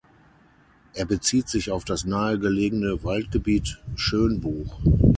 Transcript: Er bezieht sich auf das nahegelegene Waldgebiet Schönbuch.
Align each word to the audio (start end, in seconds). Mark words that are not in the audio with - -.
Er 0.95 1.05
bezieht 1.05 1.47
sich 1.47 1.69
auf 1.69 1.85
das 1.85 2.05
nahegelegene 2.05 3.03
Waldgebiet 3.03 3.77
Schönbuch. 3.95 4.79